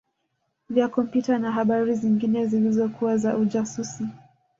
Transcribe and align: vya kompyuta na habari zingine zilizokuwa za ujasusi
vya 0.69 0.85
kompyuta 0.95 1.37
na 1.37 1.51
habari 1.51 1.95
zingine 1.95 2.45
zilizokuwa 2.47 3.17
za 3.17 3.37
ujasusi 3.37 4.07